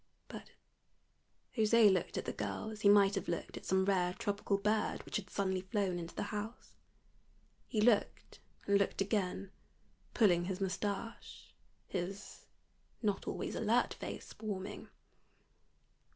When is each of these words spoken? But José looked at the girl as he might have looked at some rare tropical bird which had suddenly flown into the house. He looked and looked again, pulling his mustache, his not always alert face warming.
But 0.29 0.49
José 1.55 1.93
looked 1.93 2.17
at 2.17 2.25
the 2.25 2.33
girl 2.33 2.71
as 2.71 2.81
he 2.81 2.89
might 2.89 3.13
have 3.13 3.27
looked 3.27 3.55
at 3.55 3.67
some 3.67 3.85
rare 3.85 4.15
tropical 4.15 4.57
bird 4.57 5.03
which 5.05 5.17
had 5.17 5.29
suddenly 5.29 5.61
flown 5.61 5.99
into 5.99 6.15
the 6.15 6.23
house. 6.33 6.73
He 7.67 7.81
looked 7.81 8.39
and 8.65 8.79
looked 8.79 8.99
again, 8.99 9.51
pulling 10.15 10.45
his 10.45 10.59
mustache, 10.59 11.53
his 11.85 12.47
not 13.03 13.27
always 13.27 13.53
alert 13.53 13.93
face 13.93 14.33
warming. 14.41 14.89